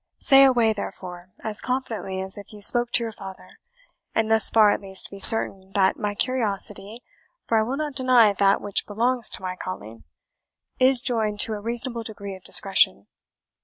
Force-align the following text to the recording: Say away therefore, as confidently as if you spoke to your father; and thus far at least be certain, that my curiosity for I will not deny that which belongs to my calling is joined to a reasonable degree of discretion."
Say 0.17 0.45
away 0.45 0.73
therefore, 0.73 1.29
as 1.43 1.61
confidently 1.61 2.21
as 2.23 2.35
if 2.35 2.51
you 2.53 2.59
spoke 2.59 2.91
to 2.93 3.03
your 3.03 3.11
father; 3.11 3.59
and 4.15 4.31
thus 4.31 4.49
far 4.49 4.71
at 4.71 4.81
least 4.81 5.11
be 5.11 5.19
certain, 5.19 5.73
that 5.73 5.95
my 5.95 6.15
curiosity 6.15 7.03
for 7.45 7.59
I 7.59 7.61
will 7.61 7.77
not 7.77 7.93
deny 7.97 8.33
that 8.33 8.61
which 8.61 8.87
belongs 8.87 9.29
to 9.29 9.43
my 9.43 9.55
calling 9.55 10.03
is 10.79 11.01
joined 11.03 11.39
to 11.41 11.53
a 11.53 11.61
reasonable 11.61 12.01
degree 12.01 12.35
of 12.35 12.43
discretion." 12.43 13.09